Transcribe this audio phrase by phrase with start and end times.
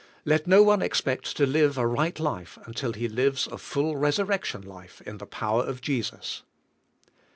[0.25, 4.63] Let no one expect to live a right life until he lives a full resurrection
[4.63, 6.41] life in the power of Jesus.